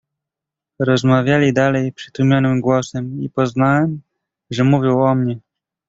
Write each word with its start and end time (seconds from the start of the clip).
"Rozmawiali 0.79 1.53
dalej 1.53 1.91
przytłumionym 1.93 2.61
głosem 2.61 3.21
i 3.21 3.29
poznałem, 3.29 4.01
że 4.51 4.63
mówią 4.63 5.01
o 5.01 5.15
mnie." 5.15 5.39